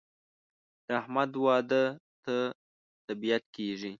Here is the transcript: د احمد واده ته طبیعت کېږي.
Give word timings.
د 0.85 0.87
احمد 1.01 1.31
واده 1.43 1.83
ته 2.23 2.35
طبیعت 3.07 3.43
کېږي. 3.55 3.89